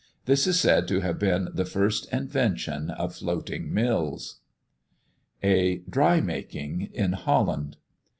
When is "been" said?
1.19-1.49